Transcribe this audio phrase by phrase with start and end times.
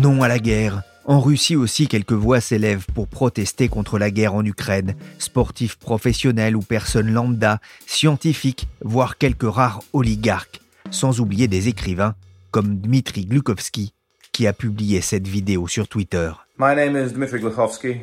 [0.00, 0.82] Non à la guerre.
[1.04, 4.94] En Russie aussi, quelques voix s'élèvent pour protester contre la guerre en Ukraine.
[5.18, 10.62] Sportifs professionnels ou personnes lambda, scientifiques, voire quelques rares oligarques.
[10.90, 12.14] Sans oublier des écrivains
[12.50, 13.92] comme Dmitri Glukovsky,
[14.32, 16.32] qui a publié cette vidéo sur Twitter.
[16.58, 18.00] My name is Dmitry Glukovsky,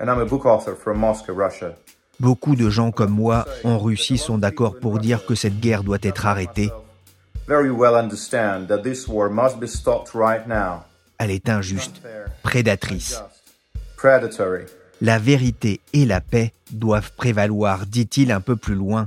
[0.00, 1.74] and I'm a book author from Moscow, Russia.
[2.20, 5.98] Beaucoup de gens comme moi en Russie sont d'accord pour dire que cette guerre doit
[6.02, 6.70] être arrêtée.
[7.48, 10.84] Very well understand that this war must be stopped right now.
[11.18, 12.02] Elle est injuste,
[12.42, 13.20] prédatrice.
[15.00, 19.06] La vérité et la paix doivent prévaloir, dit-il un peu plus loin,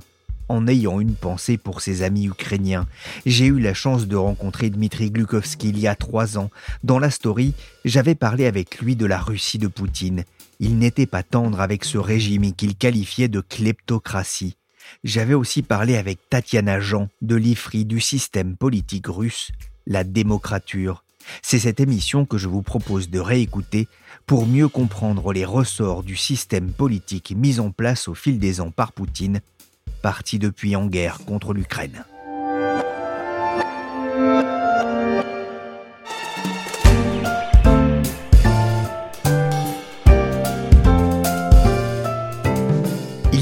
[0.50, 2.88] en ayant une pensée pour ses amis ukrainiens.
[3.26, 6.50] J'ai eu la chance de rencontrer Dmitri Glukovsky il y a trois ans.
[6.84, 7.54] Dans la story,
[7.86, 10.26] j'avais parlé avec lui de la Russie de Poutine.
[10.60, 14.58] Il n'était pas tendre avec ce régime qu'il qualifiait de kleptocratie.
[15.04, 19.52] J'avais aussi parlé avec Tatiana Jean de l'IFRI du système politique russe,
[19.86, 21.04] la démocrature.
[21.42, 23.88] C'est cette émission que je vous propose de réécouter
[24.26, 28.72] pour mieux comprendre les ressorts du système politique mis en place au fil des ans
[28.72, 29.42] par Poutine,
[30.02, 32.04] parti depuis en guerre contre l'Ukraine.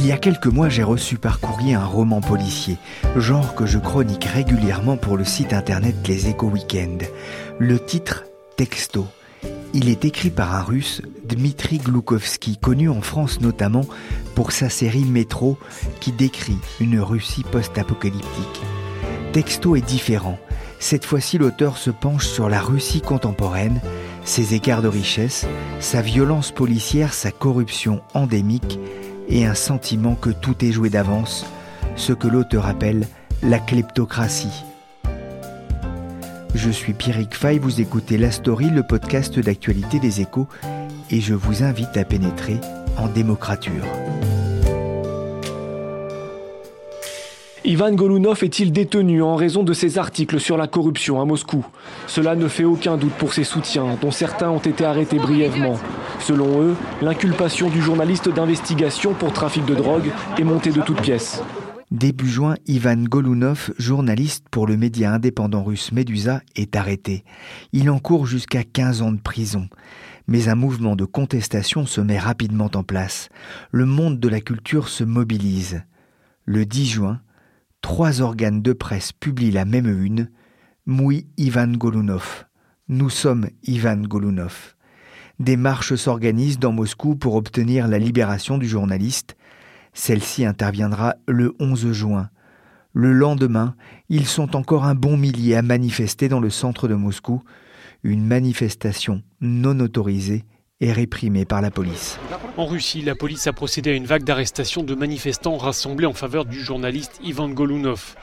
[0.07, 2.77] Il y a quelques mois, j'ai reçu par courrier un roman policier,
[3.17, 7.03] genre que je chronique régulièrement pour le site internet Les Échos Weekend.
[7.59, 9.07] Le titre Texto.
[9.73, 13.85] Il est écrit par un russe, Dmitri Gloukovski, connu en France notamment
[14.35, 15.57] pour sa série Métro,
[15.99, 18.61] qui décrit une Russie post-apocalyptique.
[19.33, 20.37] Texto est différent.
[20.77, 23.81] Cette fois-ci, l'auteur se penche sur la Russie contemporaine,
[24.23, 25.47] ses écarts de richesse,
[25.79, 28.77] sa violence policière, sa corruption endémique
[29.29, 31.47] et un sentiment que tout est joué d'avance,
[31.95, 33.07] ce que l'auteur appelle
[33.41, 34.66] la kleptocratie.
[36.55, 40.47] Je suis Pierrick Fay, vous écoutez La Story, le podcast d'actualité des échos,
[41.11, 42.59] et je vous invite à pénétrer
[42.97, 43.85] en démocrature.
[47.63, 51.65] Ivan Golunov est-il détenu en raison de ses articles sur la corruption à Moscou?
[52.07, 55.77] Cela ne fait aucun doute pour ses soutiens, dont certains ont été arrêtés brièvement.
[56.19, 61.43] Selon eux, l'inculpation du journaliste d'investigation pour trafic de drogue est montée de toutes pièces.
[61.91, 67.23] Début juin, Ivan Golunov, journaliste pour le média indépendant russe Medusa, est arrêté.
[67.71, 69.69] Il encourt jusqu'à 15 ans de prison.
[70.27, 73.29] Mais un mouvement de contestation se met rapidement en place.
[73.71, 75.81] Le monde de la culture se mobilise.
[76.43, 77.21] Le 10 juin,
[77.81, 80.29] trois organes de presse publient la même une.
[80.85, 82.47] Moui Ivan Golunov.
[82.89, 84.75] Nous sommes Ivan Golunov.
[85.39, 89.37] Des marches s'organisent dans Moscou pour obtenir la libération du journaliste.
[89.97, 92.29] Celle-ci interviendra le 11 juin.
[92.93, 93.75] Le lendemain,
[94.09, 97.41] ils sont encore un bon millier à manifester dans le centre de Moscou,
[98.03, 100.45] une manifestation non autorisée
[100.81, 102.19] et réprimée par la police.
[102.57, 106.45] En Russie, la police a procédé à une vague d'arrestations de manifestants rassemblés en faveur
[106.45, 108.15] du journaliste Ivan Golunov.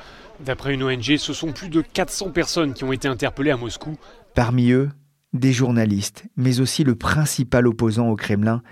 [0.47, 3.97] D'après une ONG, ce sont plus de 400 personnes qui ont été interpellées à Moscou.
[4.37, 4.91] Parmi eux,
[5.33, 8.63] des journalistes, mais aussi le principal opposant au Kremlin,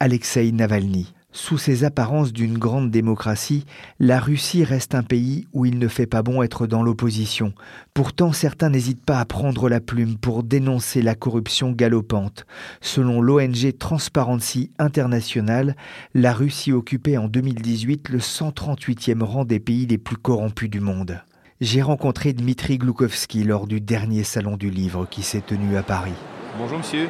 [0.00, 1.14] Alexei Navalny.
[1.30, 3.66] Sous ces apparences d'une grande démocratie,
[4.00, 7.52] la Russie reste un pays où il ne fait pas bon être dans l'opposition.
[7.92, 12.46] Pourtant, certains n'hésitent pas à prendre la plume pour dénoncer la corruption galopante.
[12.80, 15.76] Selon l'ONG Transparency International,
[16.14, 21.20] la Russie occupait en 2018 le 138e rang des pays les plus corrompus du monde.
[21.60, 26.14] J'ai rencontré Dmitri Gloukovski lors du dernier salon du livre qui s'est tenu à Paris.
[26.56, 27.08] Bonjour monsieur.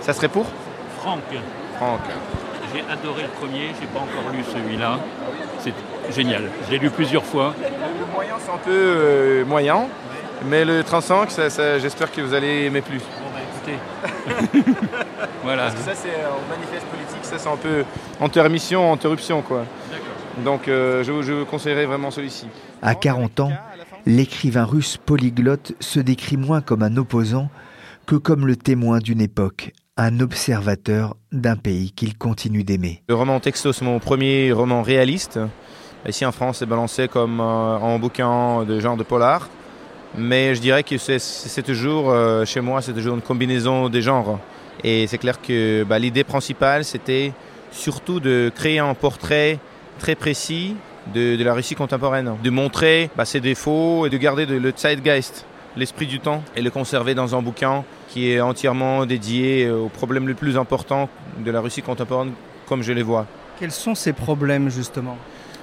[0.00, 0.46] Ça serait pour?
[0.98, 1.22] Franck.
[1.76, 2.00] Franck.
[2.72, 4.98] J'ai adoré le premier, j'ai pas encore lu celui-là.
[5.58, 5.74] C'est
[6.14, 6.44] génial.
[6.66, 7.54] Je l'ai lu plusieurs fois.
[7.60, 9.86] Le moyen c'est un peu euh, moyen,
[10.46, 12.98] mais le 35, ça, ça, j'espère que vous allez aimer plus.
[12.98, 13.40] Bon bah
[14.52, 14.64] écoutez.
[15.42, 15.64] voilà.
[15.64, 17.84] Parce que ça c'est en manifeste politique, ça c'est un peu
[18.20, 19.64] intermission, interruption quoi.
[20.44, 22.46] Donc euh, je, je vous conseillerais vraiment celui-ci.
[22.82, 23.52] À 40 ans,
[24.06, 27.50] l'écrivain russe polyglotte se décrit moins comme un opposant
[28.06, 33.02] que comme le témoin d'une époque, un observateur d'un pays qu'il continue d'aimer.
[33.10, 35.38] Le roman Texto, c'est mon premier roman réaliste.
[36.08, 39.50] Ici en France, c'est balancé comme en bouquin de genre de polar.
[40.16, 42.14] Mais je dirais que c'est toujours,
[42.46, 44.40] chez moi, c'est toujours une combinaison des genres.
[44.82, 47.34] Et c'est clair que bah, l'idée principale, c'était
[47.70, 49.58] surtout de créer un portrait
[49.98, 50.76] très précis
[51.14, 55.44] de, la Russie contemporaine, de montrer bah, ses défauts et de garder le zeitgeist,
[55.76, 60.28] l'esprit du temps, et le conserver dans un bouquin qui est entièrement dédié aux problèmes
[60.28, 61.08] les plus importants
[61.38, 62.32] de la Russie contemporaine,
[62.68, 63.26] comme je les vois.
[63.58, 65.16] Quels sont ces problèmes justement?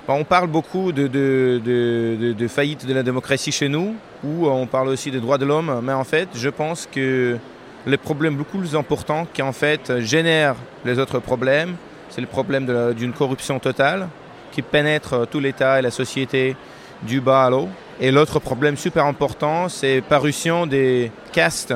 [0.08, 4.88] Bah, on parle beaucoup de, de, faillite de la démocratie chez nous, ou on parle
[4.88, 7.38] aussi des droits de l'homme, mais en fait, je pense que
[7.86, 10.56] les problèmes beaucoup plus importants qui en fait génèrent
[10.86, 11.76] les autres problèmes,
[12.10, 14.08] c'est le problème d'une corruption totale
[14.54, 16.56] qui pénètre tout l'État et la société
[17.04, 17.68] du bas à l'eau.
[18.00, 21.74] Et l'autre problème super important, c'est parution des castes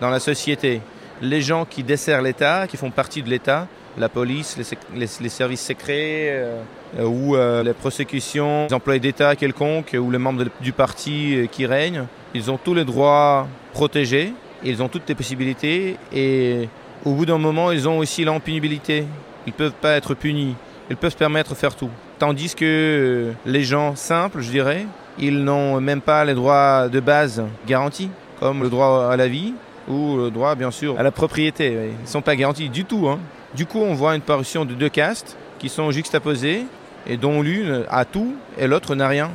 [0.00, 0.80] dans la société.
[1.22, 3.66] Les gens qui desserrent l'État, qui font partie de l'État,
[3.98, 4.56] la police,
[4.94, 6.62] les, services secrets euh,
[7.00, 11.66] ou euh, les prosécutions, les employés d'État quelconques ou les membres du parti euh, qui
[11.66, 14.32] règnent, ils ont tous les droits protégés,
[14.64, 16.68] ils ont toutes les possibilités et
[17.04, 19.04] au bout d'un moment, ils ont aussi l'impunibilité.
[19.46, 20.56] Ils ne peuvent pas être punis.
[20.90, 21.90] Ils peuvent se permettre de faire tout.
[22.18, 24.86] Tandis que les gens simples, je dirais,
[25.18, 28.08] ils n'ont même pas les droits de base garantis,
[28.40, 29.54] comme le droit à la vie
[29.88, 31.90] ou le droit, bien sûr, à la propriété.
[31.98, 33.08] Ils ne sont pas garantis du tout.
[33.08, 33.18] Hein.
[33.54, 36.64] Du coup, on voit une parution de deux castes qui sont juxtaposées
[37.06, 39.30] et dont l'une a tout et l'autre n'a rien.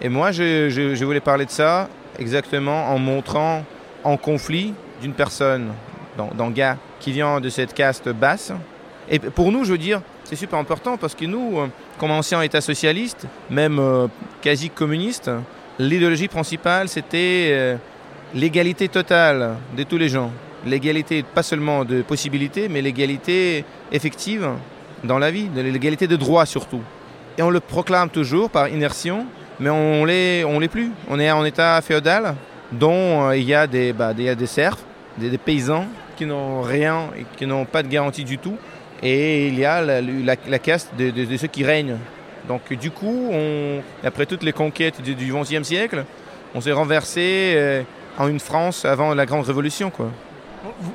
[0.00, 1.88] Et moi, je, voulais parler de ça
[2.18, 3.64] exactement en montrant
[4.04, 5.72] en conflit d'une personne,
[6.16, 8.52] dans, gars, qui vient de cette caste basse.
[9.08, 11.66] Et pour nous, je veux dire, c'est super important parce que nous, euh,
[11.98, 14.06] comme ancien État socialiste, même euh,
[14.40, 15.30] quasi communiste,
[15.78, 17.76] l'idéologie principale, c'était euh,
[18.34, 20.30] l'égalité totale de tous les gens.
[20.66, 24.48] L'égalité, pas seulement de possibilités, mais l'égalité effective
[25.04, 26.82] dans la vie, l'égalité de droits surtout.
[27.36, 29.26] Et on le proclame toujours par inertion,
[29.58, 30.92] mais on l'est, on l'est plus.
[31.08, 32.34] On est en état féodal,
[32.70, 34.78] dont il y a des, bah, des serfs,
[35.18, 35.86] des, paysans
[36.16, 38.56] qui n'ont rien et qui n'ont pas de garantie du tout
[39.02, 41.96] et il y a la, caste de, ceux qui règnent.
[42.48, 43.30] Donc du coup,
[44.04, 46.04] après toutes les conquêtes du XIe siècle,
[46.54, 47.82] on s'est renversé euh,
[48.18, 49.90] en une France avant la Grande Révolution.
[49.90, 50.10] Quoi.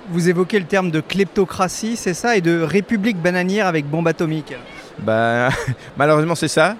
[0.09, 4.53] Vous, évoquez le terme de kleptocratie, c'est ça, et de république bananière avec bombe atomique
[4.99, 5.49] ben,
[5.97, 6.75] Malheureusement, c'est ça.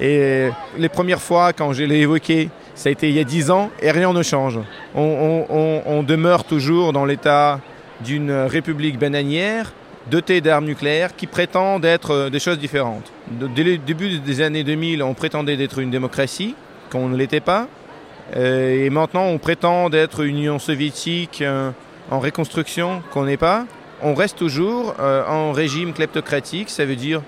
[0.00, 3.50] Et les premières fois, quand je l'ai évoqué, ça a été il y a dix
[3.50, 4.58] ans, et rien ne change.
[4.94, 7.60] on demeure toujours dans l'état
[8.02, 9.72] d'une république bananière,
[10.10, 13.12] dotés d'armes nucléaires qui prétendent être euh, des choses différentes.
[13.30, 16.54] Dès le début des années 2000, on prétendait d'être une démocratie,
[16.90, 17.66] qu'on ne l'était pas.
[18.34, 21.70] Euh, et maintenant, on prétend d'être une Union soviétique euh,
[22.10, 23.66] en reconstruction, qu'on n'est pas.
[24.02, 27.22] On reste toujours en régime kleptocratique, ça veut dire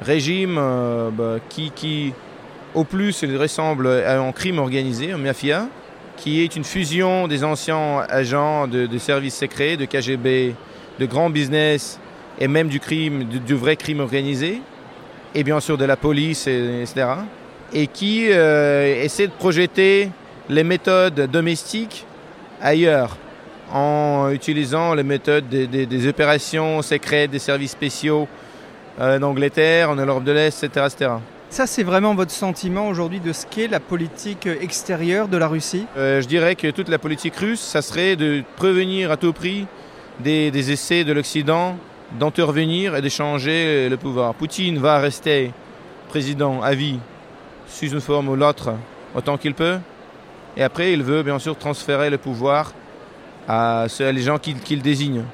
[0.00, 2.12] régime bah, qui,
[2.74, 5.66] au plus, ressemble à un crime organisé, un mafia,
[6.16, 10.54] qui est une fusion des anciens agents de, services secrets, de KGB,
[11.00, 11.98] de grands business
[12.38, 14.62] et même du crime, du, vrai crime organisé,
[15.34, 17.06] et bien sûr de la police, etc.
[17.72, 20.10] Et qui euh, essaie de projeter
[20.48, 22.06] les méthodes domestiques
[22.60, 23.16] ailleurs,
[23.72, 28.28] en utilisant les méthodes des, opérations secrètes, des services spéciaux
[29.00, 31.10] euh, en Angleterre, en Europe de l'Est, etc., etc.
[31.48, 35.86] Ça, c'est vraiment votre sentiment aujourd'hui de ce qu'est la politique extérieure de la Russie?
[35.96, 39.66] Euh, Je dirais que toute la politique russe, ça serait de prévenir à tout prix
[40.20, 41.76] des essais de l'Occident
[42.18, 44.34] d'intervenir et d'échanger le pouvoir.
[44.34, 45.52] Poutine va rester
[46.08, 46.98] président à vie,
[47.66, 48.74] sous une forme ou l'autre,
[49.14, 49.78] autant qu'il peut.
[50.56, 52.72] Et après, il veut bien sûr transférer le pouvoir
[53.48, 55.24] à les gens qu'il désigne.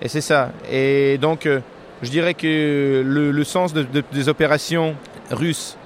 [0.00, 0.52] Et c'est ça.
[0.70, 1.60] Et donc, euh,
[2.02, 4.96] je dirais que le, sens des opérations
[5.30, 5.76] russes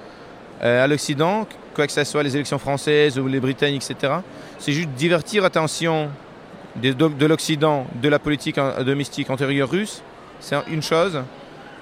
[0.63, 4.13] euh, à l'Occident, quoi que ce soit les élections françaises ou les britanniques, etc.,
[4.57, 6.09] c'est juste divertir l'attention
[6.77, 10.01] de, de l'Occident de la politique domestique antérieure russe
[10.39, 11.19] c'est une chose.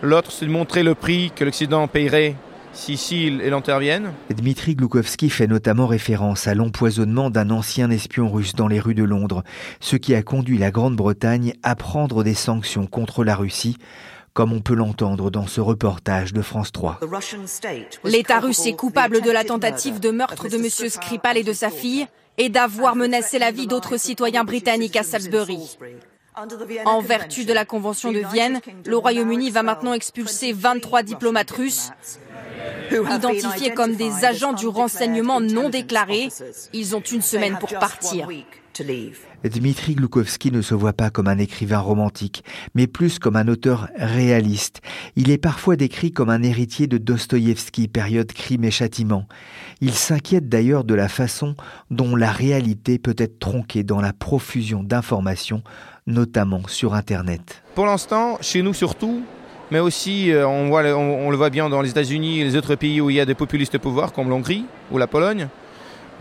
[0.02, 2.36] L'autre, c'est de montrer le prix que l'Occident paierait
[2.75, 4.13] si, si il intervienne.
[4.29, 9.03] Dmitri Gloukovski fait notamment référence à l'empoisonnement d'un ancien espion russe dans les rues de
[9.03, 9.44] Londres,
[9.79, 13.77] ce qui a conduit la Grande-Bretagne à prendre des sanctions contre la Russie,
[14.34, 17.00] comme on peut l'entendre dans ce reportage de France 3.
[18.03, 20.89] L'État russe est coupable de la tentative de meurtre de M.
[20.89, 22.05] Skripal et de sa fille
[22.38, 25.77] et d'avoir menacé la vie d'autres citoyens britanniques à Salisbury.
[26.84, 31.91] En vertu de la Convention de Vienne, le Royaume-Uni va maintenant expulser 23 diplomates russes
[32.91, 36.29] identifiés comme des agents du renseignement non déclarés.
[36.74, 38.27] Ils ont une semaine pour partir.
[39.43, 42.43] Dmitri Gloukovski ne se voit pas comme un écrivain romantique,
[42.74, 44.81] mais plus comme un auteur réaliste.
[45.15, 49.27] Il est parfois décrit comme un héritier de Dostoïevski, période crime et châtiment.
[49.81, 51.55] Il s'inquiète d'ailleurs de la façon
[51.89, 55.63] dont la réalité peut être tronquée dans la profusion d'informations,
[56.07, 57.63] notamment sur Internet.
[57.75, 59.24] Pour l'instant, chez nous surtout,
[59.72, 63.10] mais aussi euh, on, le voit bien dans les États-Unis et les autres pays où
[63.10, 65.48] il y a des populistes au pouvoir, comme l'Hongrie ou la Pologne,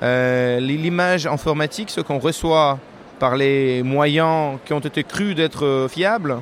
[0.02, 2.78] euh, l'image informatique, ce qu'on reçoit
[3.18, 6.38] par les moyens qui ont été crus d'être euh, fiables,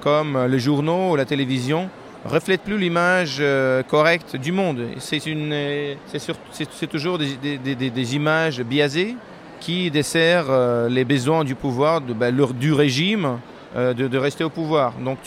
[0.00, 1.88] comme les journaux ou la télévision,
[2.24, 3.42] reflète plus l'image
[3.88, 4.82] correcte du monde.
[4.98, 9.16] C'est toujours des, images biaisées
[9.60, 13.38] qui desserrent les besoins du pouvoir, bah, du régime,
[13.74, 14.92] de, de, rester au pouvoir.
[15.04, 15.18] Donc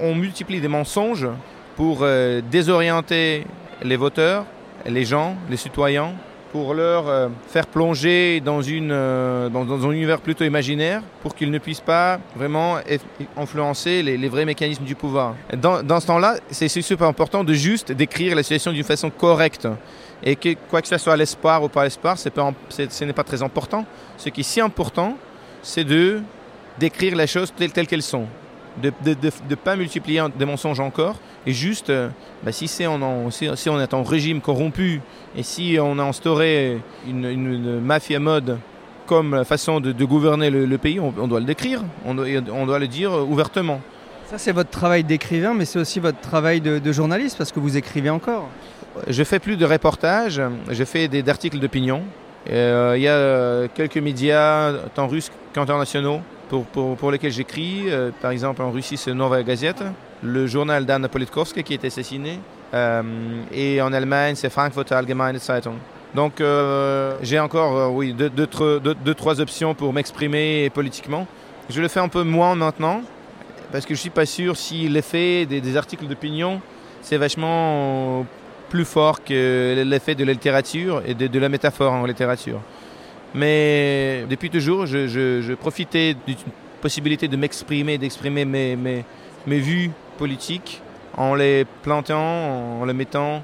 [0.00, 1.28] on, multiplie des mensonges
[1.76, 2.04] pour
[2.50, 3.44] désorienter
[3.82, 4.44] les voteurs,
[4.86, 6.14] les gens, les citoyens,
[6.52, 11.50] pour leur euh, faire plonger dans, une, euh, dans, un univers plutôt imaginaire pour qu'ils
[11.50, 12.78] ne puissent pas vraiment
[13.36, 15.34] influencer les, vrais mécanismes du pouvoir.
[15.56, 19.68] Dans, dans ce temps-là, c'est super important de juste décrire la situation d'une façon correcte.
[20.22, 23.84] Et que quoi que ce soit l'espoir ou pas l'espoir, ce n'est pas très important.
[24.16, 25.16] Ce qui est si important,
[25.62, 26.20] c'est de
[26.78, 28.26] décrire les choses telles, telles qu'elles sont.
[28.82, 31.16] De ne pas multiplier des mensonges encore,
[31.46, 32.08] et juste, euh,
[32.44, 35.00] bah, si, c'est en, si, on est en régime corrompu
[35.36, 38.58] et si on a instauré une, une, mafia mode
[39.06, 42.86] comme façon de, gouverner le, pays, on, doit le décrire, on doit, on doit, le
[42.86, 43.80] dire ouvertement.
[44.26, 47.78] Ça, c'est votre travail d'écrivain, mais c'est aussi votre travail de, journaliste, parce que vous
[47.78, 48.50] écrivez encore.
[49.06, 52.02] Je fais plus de reportages, je fais des articles d'opinion.
[52.50, 56.64] Euh, il y a quelques médias, tant russes qu'internationaux, pour,
[56.96, 57.84] pour, lesquels j'écris.
[57.86, 62.40] Euh, par exemple, en Russie, c'est Novaya Gazeta le journal d'Anna Politkovska qui est assassiné.
[62.74, 63.02] Euh,
[63.52, 65.76] et en Allemagne, c'est Frankfurter Allgemeine Zeitung.
[66.14, 68.48] Donc euh, j'ai encore oui, deux, deux,
[68.80, 71.26] deux, trois options pour m'exprimer politiquement.
[71.68, 73.02] Je le fais un peu moins maintenant,
[73.70, 76.60] parce que je ne suis pas sûr si l'effet des, des articles d'opinion,
[77.02, 78.24] c'est vachement
[78.70, 82.60] plus fort que l'effet de la littérature et de, de, la métaphore en littérature.
[83.34, 86.36] Mais depuis toujours, je, je, je profitais d'une
[86.80, 89.04] possibilité de m'exprimer, d'exprimer mes, mes,
[89.46, 90.82] mes vues politiques
[91.16, 93.42] en les plantant, en les mettant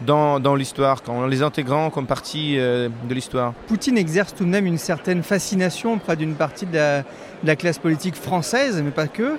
[0.00, 3.52] dans, dans l'histoire, en les intégrant comme partie euh, de l'histoire.
[3.68, 7.04] Poutine exerce tout de même une certaine fascination auprès d'une partie de la, de
[7.44, 9.38] la, classe politique française, mais pas que.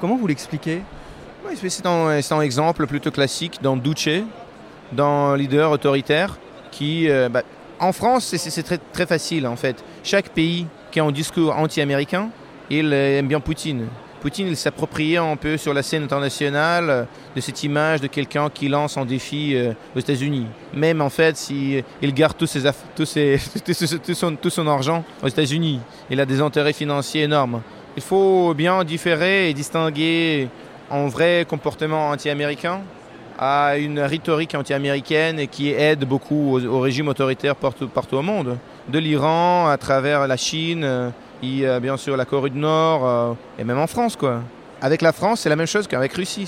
[0.00, 0.82] Comment vous l'expliquez?
[1.46, 4.24] Oui, C'est un, un, exemple plutôt classique dans Duce,
[4.92, 6.38] dans leader autoritaire,
[6.70, 7.42] qui, euh, bah,
[7.80, 9.82] en France, c'est très, facile en fait.
[10.04, 12.28] Chaque pays qui a un discours anti-américain,
[12.68, 13.86] il aime bien Poutine.
[14.20, 18.50] Poutine, il s'appropriait un peu sur la scène internationale euh, de cette image de quelqu'un
[18.50, 20.46] qui lance un défi euh, aux États-Unis.
[20.74, 22.44] Même en fait, s'il il garde tout,
[24.42, 27.62] tout son argent aux États-Unis, il a des intérêts financiers énormes.
[27.96, 30.48] Il faut bien différer et distinguer
[30.90, 32.82] un vrai comportement anti-américain
[33.42, 38.58] à une rhétorique anti-américaine et qui aide beaucoup au, au régime autoritaire partout, au monde.
[38.88, 41.10] De l'Iran à travers la Chine
[41.44, 44.14] euh, bien sûr la Corée du Nord, euh, et même en France.
[44.14, 44.42] quoi.
[44.82, 46.46] Avec la France, c'est la même chose qu'avec Russie.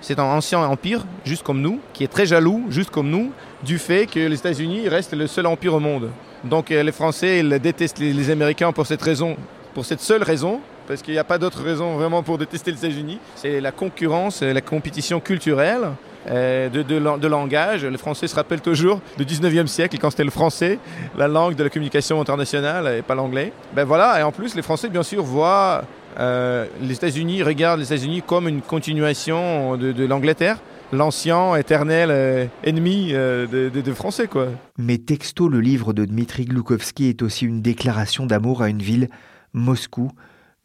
[0.00, 3.32] C'est un ancien empire, juste comme nous, qui est très jaloux, juste comme nous,
[3.64, 6.10] du fait que les États-Unis restent le seul empire au monde.
[6.42, 9.36] Donc euh, les Français, ils détestent les, les Américains pour cette raison,
[9.74, 10.60] pour cette seule raison,
[10.92, 13.18] parce qu'il n'y a pas d'autre raison vraiment pour détester les États-Unis.
[13.34, 15.88] C'est la concurrence, la compétition culturelle.
[16.30, 17.84] Euh, de, langage.
[17.84, 20.78] Les Français se rappellent toujours du 19e siècle, quand c'était le français,
[21.18, 23.52] la langue de la communication internationale et pas l'anglais.
[23.74, 25.82] Ben voilà, et en plus, les Français, bien sûr, voient
[26.20, 30.58] euh, les États-Unis, regardent les États-Unis comme une continuation de, l'Angleterre
[30.92, 34.28] l'ancien éternel euh, ennemi de, Français.
[34.28, 34.48] Quoi.
[34.78, 39.08] Mais texto, le livre de Dmitri Gloukovski est aussi une déclaration d'amour à une ville,
[39.54, 40.12] Moscou.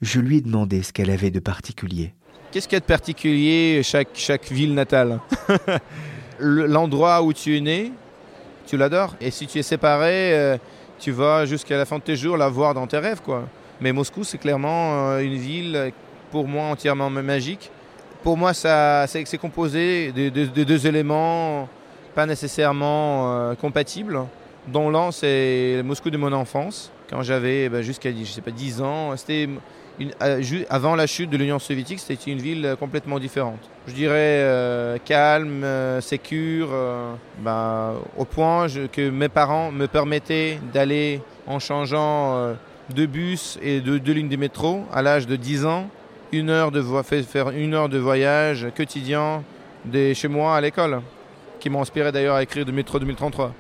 [0.02, 2.14] Je lui ai demandé ce qu'elle avait de particulier.
[2.52, 5.20] Qu'est-ce qu'il y a de particulier chaque, chaque ville natale?
[6.40, 7.92] L'endroit où tu es né,
[8.68, 9.16] tu l'adores?
[9.20, 10.58] Et si tu es séparé, euh,
[11.00, 13.22] tu vas jusqu'à la fin de tes jours la voir dans tes rêves.
[13.24, 13.48] Quoi.
[13.82, 15.92] Mais Moscou, c'est clairement euh, une ville,
[16.32, 17.72] pour moi, entièrement magique.
[18.24, 21.68] Pour moi, c'est composé de, de, de, deux éléments
[22.14, 24.20] pas nécessairement euh, compatibles,
[24.68, 28.82] dont l'un, c'est Moscou de mon enfance, quand j'avais ben, jusqu'à je sais pas, 10
[28.82, 29.16] ans.
[29.16, 29.48] C'était
[30.22, 33.60] euh, avant la chute de l'Union soviétique, c'était une ville euh, complètement différente.
[33.88, 36.70] Je dirais euh, calme, euh, sécure,
[37.40, 42.54] bah, au point que mes parents me permettaient d'aller en changeant
[42.94, 45.88] de bus et de, de lignes de métro à l'âge de 10 ans,
[46.32, 46.84] une heure de
[47.24, 49.44] faire une heure de voyage quotidien
[49.86, 51.02] de chez moi à l'école,
[51.60, 53.54] qui m'a inspiré d'ailleurs à écrire de Métro 2033.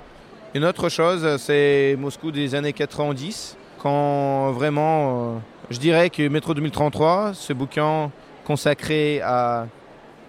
[0.53, 7.33] Une autre chose, c'est Moscou des années 90, quand vraiment, je dirais que Métro 2033,
[7.33, 8.11] ce bouquin
[8.45, 9.67] consacré à,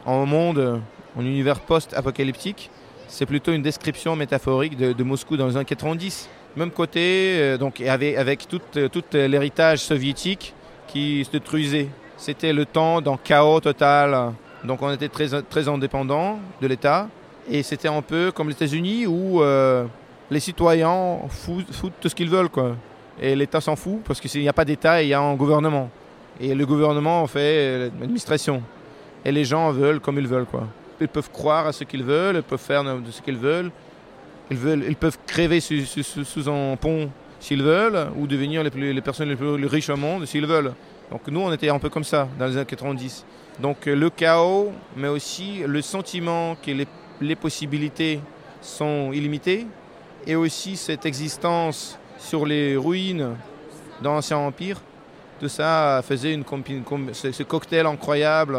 [0.06, 0.80] un monde,
[1.18, 2.70] un univers post-apocalyptique,
[3.06, 6.28] c'est plutôt une description métaphorique de, Moscou dans les années 90.
[6.56, 10.54] Même côté, euh, donc avec, tout, tout l'héritage soviétique
[10.88, 11.88] qui se détruisait.
[12.16, 14.32] C'était le temps d'un chaos total.
[14.64, 17.08] Donc on était très, très indépendant de l'État.
[17.48, 19.84] Et c'était un peu comme les États-Unis où euh,
[20.30, 22.50] les citoyens foutent, tout ce qu'ils veulent.
[22.50, 22.76] Quoi.
[23.20, 25.90] Et l'État s'en fout parce qu'il n'y a pas d'État, il y a un gouvernement.
[26.40, 28.62] Et le gouvernement en fait l'administration.
[29.24, 30.46] Et les gens veulent comme ils veulent.
[30.46, 30.66] Quoi.
[31.00, 33.70] Ils peuvent croire à ce qu'ils veulent, ils peuvent faire de ce qu'ils veulent.
[34.50, 39.00] Ils, veulent, ils peuvent crever sous, sous, un pont s'ils veulent, ou devenir les, les
[39.00, 40.72] personnes les plus riches au monde s'ils veulent.
[41.10, 43.24] Donc nous, on était un peu comme ça dans les années 90.
[43.60, 46.86] Donc le chaos, mais aussi le sentiment que les,
[47.20, 48.20] les possibilités
[48.60, 49.66] sont illimitées,
[50.26, 53.36] et aussi cette existence sur les ruines
[54.02, 54.80] d'un ancien empire.
[55.40, 56.44] Tout ça faisait une,
[57.12, 58.58] ce cocktail incroyable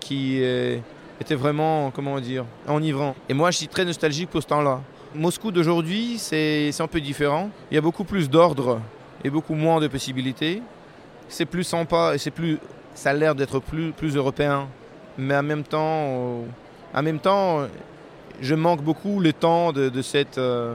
[0.00, 0.78] qui euh,
[1.20, 3.14] était vraiment, comment dire, enivrant.
[3.28, 4.80] Et moi, je suis très nostalgique pour ce temps-là.
[5.14, 7.50] Moscou d'aujourd'hui, c'est un peu différent.
[7.70, 8.80] Il y a beaucoup plus d'ordre
[9.24, 10.62] et beaucoup moins de possibilités.
[11.28, 12.58] C'est plus sympa et c'est plus,
[12.94, 14.68] ça a l'air d'être plus, plus européen.
[15.16, 16.42] Mais en même temps,
[16.94, 17.66] en même temps,
[18.40, 20.74] je manque beaucoup le temps de, cette euh,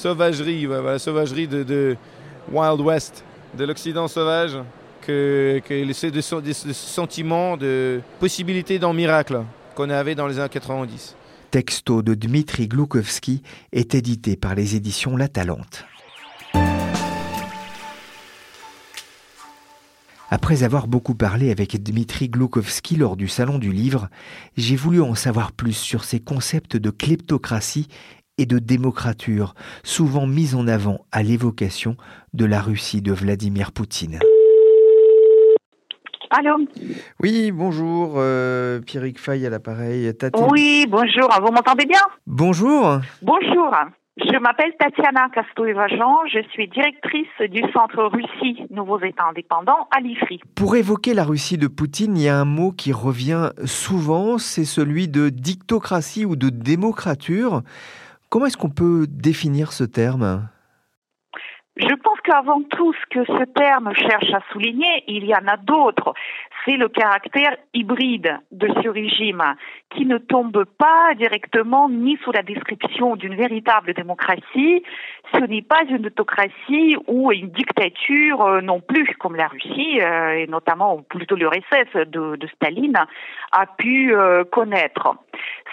[0.00, 1.96] sauvagerie, la sauvagerie de,
[2.50, 3.22] Wild West,
[3.56, 4.56] de l'Occident sauvage,
[5.02, 9.42] que, que des, sentiments de possibilité d'un miracle
[9.74, 11.16] qu'on avait dans les années 90.
[11.50, 13.42] Texto de Dmitri Gloukovski
[13.72, 15.84] est édité par les éditions La Talente.
[20.32, 24.08] Après avoir beaucoup parlé avec Dmitri Gloukovski lors du Salon du Livre,
[24.56, 27.88] j'ai voulu en savoir plus sur ces concepts de kleptocratie
[28.40, 29.54] et de démocrature,
[29.84, 31.96] souvent mis en avant à l'évocation
[32.32, 34.18] de la Russie de Vladimir Poutine.
[36.30, 36.56] Allô?
[37.20, 40.10] Oui, bonjour, euh, Pierrick Fay à l'appareil.
[40.50, 42.00] Oui, bonjour, vous m'entendez bien?
[42.26, 43.00] Bonjour.
[43.20, 43.74] Bonjour.
[44.16, 50.40] Je m'appelle Tatiana Kastoeva-Jean, je suis directrice du Centre Russie Nouveaux États indépendants à l'IFRI.
[50.54, 54.64] Pour évoquer la Russie de Poutine, il y a un mot qui revient souvent, c'est
[54.64, 57.62] celui de dictocratie ou de démocrature.
[58.30, 60.48] Comment est-ce qu'on peut définir ce terme?
[61.76, 65.56] Je pense qu'avant tout, ce que ce terme cherche à souligner, il y en a
[65.56, 66.14] d'autres,
[66.64, 69.42] c'est le caractère hybride de ce régime
[69.90, 74.84] qui ne tombe pas directement ni sous la description d'une véritable démocratie,
[75.32, 80.38] ce n'est pas une autocratie ou une dictature euh, non plus, comme la Russie, euh,
[80.38, 82.98] et notamment plutôt l'URSS de, de, Staline,
[83.52, 85.16] a pu euh, connaître.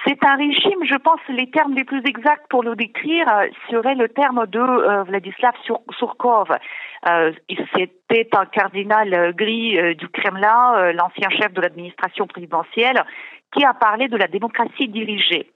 [0.06, 3.25] C'est un régime, je pense, les termes les plus exacts pour le décrire
[3.69, 5.53] seraient le terme de Vladislav
[5.97, 6.47] Surkov.
[7.75, 13.03] C'était un cardinal gris du Kremlin, l'ancien chef de l'administration présidentielle,
[13.53, 15.51] qui a parlé de la démocratie dirigée.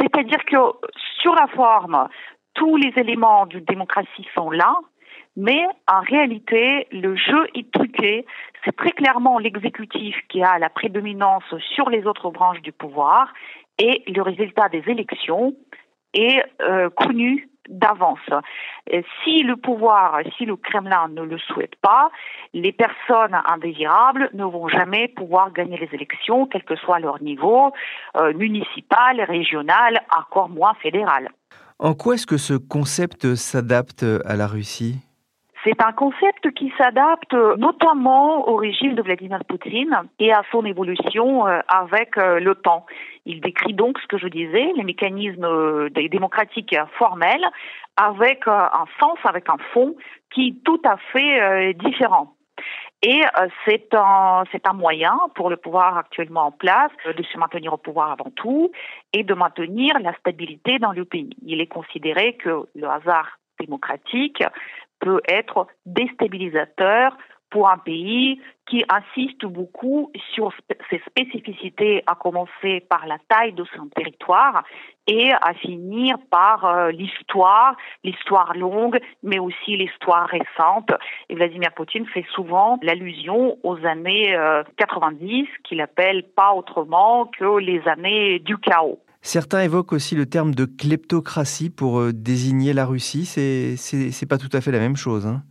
[0.00, 0.56] C'est-à-dire que
[1.20, 2.08] sur la forme,
[2.54, 4.74] tous les éléments d'une démocratie sont là,
[5.36, 8.24] mais en réalité, le jeu est truqué.
[8.64, 11.44] C'est très clairement l'exécutif qui a la prédominance
[11.74, 13.32] sur les autres branches du pouvoir
[13.78, 15.54] et le résultat des élections
[16.12, 18.18] est euh, connu d'avance.
[19.24, 22.10] Si le pouvoir, si le Kremlin ne le souhaite pas,
[22.52, 27.72] les personnes indésirables ne vont jamais pouvoir gagner les élections, quel que soit leur niveau,
[28.16, 31.30] euh, municipal, régional, encore moins fédéral.
[31.78, 35.00] En quoi est-ce que ce concept s'adapte à la Russie?
[35.64, 41.46] C'est un concept qui s'adapte notamment au régime de Vladimir Poutine et à son évolution
[41.46, 42.84] euh, avec euh, le temps.
[43.24, 47.44] Il décrit donc ce que je disais, les mécanismes euh, démocratiques formels
[47.96, 49.94] avec un sens, avec un fond
[50.34, 52.34] qui est tout à fait différent.
[53.02, 53.20] Et
[53.64, 58.32] c'est un moyen pour le pouvoir actuellement en place de se maintenir au pouvoir avant
[58.34, 58.72] tout
[59.12, 61.30] et de maintenir la stabilité dans le pays.
[61.46, 64.42] Il est considéré que le hasard démocratique
[65.04, 67.16] peut être déstabilisateur
[67.50, 70.52] pour un pays qui insiste beaucoup sur
[70.90, 74.64] ses spécificités, à commencer par la taille de son territoire
[75.06, 80.90] et à finir par euh, l'histoire, l'histoire longue, mais aussi l'histoire récente.
[81.28, 84.34] Et Vladimir Poutine fait souvent l'allusion aux années
[84.78, 88.98] 90, euh, qu'il appelle pas autrement que les années du chaos.
[89.26, 93.24] Certains évoquent aussi le terme de kleptocratie pour euh, désigner la Russie.
[93.24, 95.26] C'est, pas tout à fait la même chose.
[95.26, 95.42] Hein.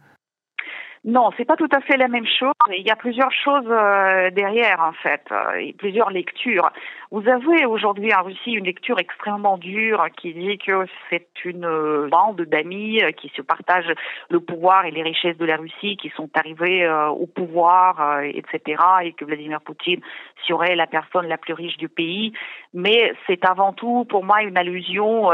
[1.06, 2.54] Non, c'est pas tout à fait la même chose.
[2.70, 6.72] Il y a plusieurs choses euh, derrière, en fait, euh, et plusieurs lectures.
[7.12, 12.08] Vous avez aujourd'hui en Russie une lecture extrêmement dure qui dit que c'est une euh,
[12.10, 13.94] bande d'amis qui se partagent
[14.30, 18.62] le pouvoir et les richesses de la Russie, qui sont arrivés au pouvoir, etc.,
[19.04, 20.00] et que Vladimir Poutine
[20.48, 22.32] serait la personne la plus riche du pays.
[22.74, 25.32] Mais c'est avant tout, pour moi, une allusion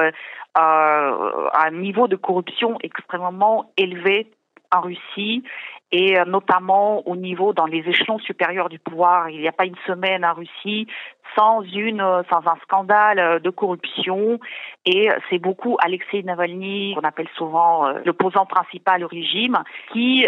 [0.55, 1.11] à
[1.53, 4.27] un niveau de corruption extrêmement élevé
[4.71, 5.43] en Russie
[5.91, 9.29] et euh, notamment au niveau dans les échelons supérieurs du pouvoir.
[9.29, 10.87] Il n'y a pas une semaine en Russie
[11.35, 14.39] sans une euh, sans un scandale euh, de corruption.
[14.85, 19.57] Et c'est beaucoup Alexei Navalny qu'on appelle souvent l'opposant principal au régime
[19.91, 20.25] qui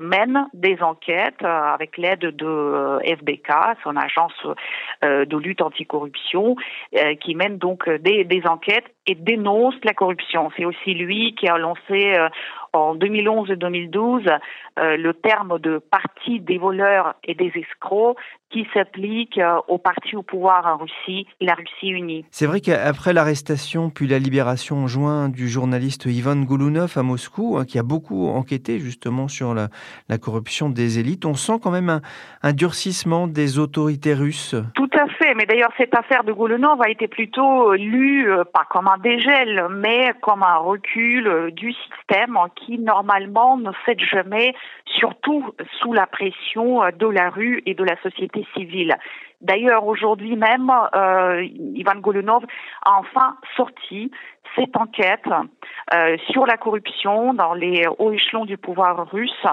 [0.00, 3.52] mène des enquêtes avec l'aide de FBK
[3.84, 4.34] son agence
[5.02, 6.56] de lutte anticorruption
[7.20, 10.50] qui mène donc des, enquêtes et dénonce la corruption.
[10.56, 12.16] C'est aussi lui qui a lancé
[12.72, 14.22] en 2011 et 2012
[14.78, 18.16] euh, le terme de parti des voleurs et des escrocs
[18.50, 22.24] qui s'applique euh, au parti au pouvoir en Russie, la Russie unie.
[22.30, 27.56] C'est vrai qu'après l'arrestation puis la libération en juin du journaliste Ivan Golunov à Moscou,
[27.56, 29.68] hein, qui a beaucoup enquêté justement sur la,
[30.18, 32.00] corruption des élites, on sent quand même
[32.42, 34.56] un, durcissement des autorités russes.
[34.74, 38.66] Tout à fait, mais d'ailleurs cette affaire de Golunov a été plutôt lue euh, pas
[38.68, 44.54] comme un dégel, mais comme un recul du système qui normalement ne cède jamais,
[44.86, 48.39] surtout sous la pression de la rue et de la société
[49.40, 51.42] D'ailleurs, aujourd'hui même, euh,
[51.74, 52.44] Ivan Golunov
[52.84, 54.10] a enfin sorti
[54.54, 55.28] cette enquête
[55.94, 59.46] euh, sur la corruption dans les hauts échelons du pouvoir russe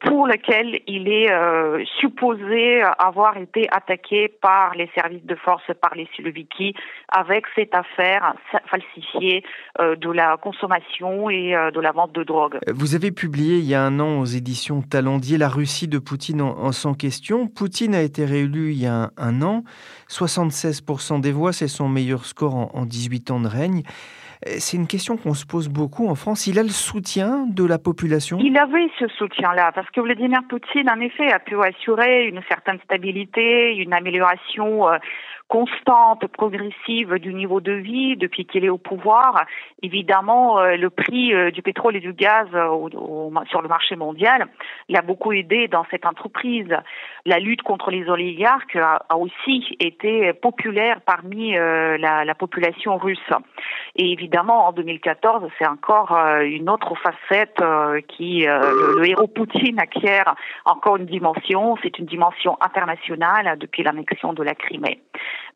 [0.00, 5.94] pour lequel il est euh, supposé avoir été attaqué par les services de force, par
[5.94, 6.74] les Siloviki,
[7.08, 8.34] avec cette affaire
[8.66, 9.44] falsifiée
[9.78, 12.58] de la consommation et de la vente de drogue.
[12.68, 16.42] Vous avez publié il y a un an aux éditions Talendier La Russie de Poutine
[16.42, 17.46] en, sans question.
[17.46, 19.64] Poutine a été réélu il y a un, an.
[20.08, 23.82] 76% des voix, c'est son meilleur score en, en 18 ans de règne.
[24.46, 26.46] Euh, c'est une question qu'on se pose beaucoup en France.
[26.46, 28.38] Il a le soutien de la population?
[28.40, 32.78] Il avait ce soutien-là, parce que Vladimir Poutine, en effet, a pu assurer une certaine
[32.84, 34.96] stabilité, une amélioration euh,
[35.50, 39.44] constante, progressive du niveau de vie depuis qu'il est au pouvoir.
[39.82, 42.48] Évidemment, euh, le prix du pétrole et du gaz
[43.50, 44.46] sur le marché mondial
[44.88, 46.72] l'a beaucoup aidé dans cette entreprise.
[47.26, 53.18] La lutte contre les oligarques a, aussi été populaire parmi la, la, population russe.
[53.96, 58.60] Et évidemment, en 2014, c'est encore euh, une autre facette euh, qui euh,
[58.96, 60.34] le, héros Poutine acquiert
[60.64, 61.76] encore une dimension.
[61.82, 65.00] C'est une dimension internationale depuis l'annexion de la Crimée.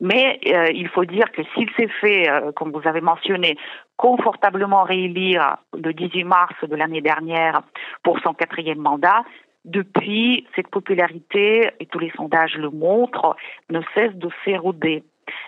[0.01, 0.39] Mais
[0.73, 3.57] il faut dire que s'il s'est fait, comme vous avez mentionné,
[3.97, 7.61] confortablement réélire le 18 mars de l'année dernière
[8.03, 9.23] pour son quatrième mandat,
[9.65, 13.35] depuis, cette popularité, et tous les sondages le montrent,
[13.69, 15.03] ne cesse de s'éroder.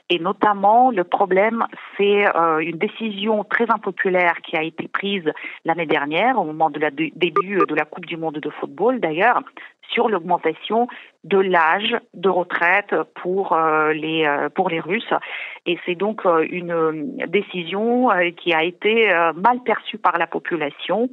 [0.09, 1.65] Et notamment, le problème,
[1.97, 5.29] c'est euh, une décision très impopulaire qui a été prise
[5.65, 9.41] l'année dernière, au moment la début de la Coupe du Monde de football d'ailleurs,
[9.89, 10.87] sur l'augmentation
[11.23, 15.13] de l'âge de retraite pour euh, les euh, pour les Russes
[15.65, 21.09] et c'est donc euh, une décision qui a été mal perçue par la population.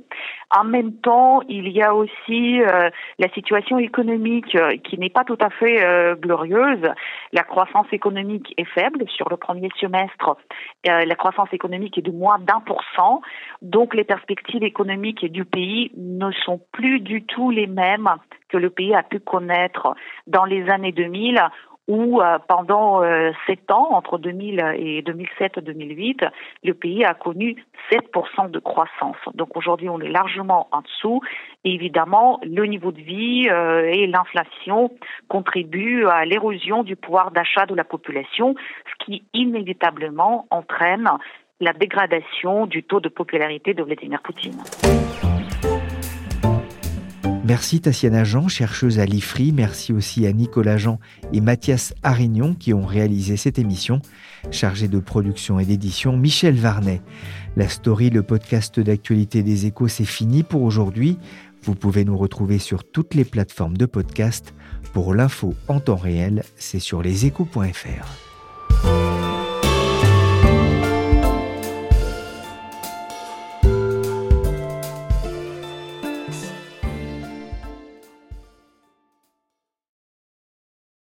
[0.57, 5.51] En même temps, il y a aussi la situation économique qui n'est pas tout à
[5.51, 5.85] fait
[6.21, 6.87] glorieuse.
[7.33, 10.37] La croissance économique est faible sur le premier semestre.
[10.85, 13.21] la croissance économique est de moins d'un pour cent,
[13.63, 18.09] donc les perspectives économiques du pays ne sont plus du tout les mêmes
[18.49, 19.95] que le pays a pu connaître
[20.27, 21.41] dans les années 2000
[21.89, 26.29] où euh, pendant euh, sept ans, entre 2000 et 2007-2008,
[26.63, 29.17] le pays a connu 7% de croissance.
[29.35, 31.21] Donc aujourd'hui, on est largement en dessous.
[31.65, 34.91] Et évidemment, le niveau de vie euh, et l'inflation
[35.29, 38.55] contribuent à l'érosion du pouvoir d'achat de la population,
[38.87, 41.09] ce qui inévitablement entraîne
[41.61, 44.61] la dégradation du taux de popularité de Vladimir Poutine.
[47.45, 49.53] Merci Tassiana Jean, chercheuse à l'IFRI.
[49.53, 50.99] Merci aussi à Nicolas Jean
[51.35, 54.01] et Mathias Arignon qui ont réalisé cette émission.
[54.51, 57.03] Chargé de production et d'édition, Michel Varnet.
[57.57, 61.19] La story, le podcast d'actualité des échos, c'est fini pour aujourd'hui.
[61.63, 64.55] Vous pouvez nous retrouver sur toutes les plateformes de podcast.
[64.95, 69.14] Pour l'info en temps réel, c'est sur leséchos.fr.